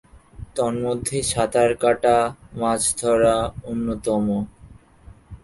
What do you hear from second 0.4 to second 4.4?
তন্মধ্যে সাঁতার কাটা, মাছ ধরা অন্যতম।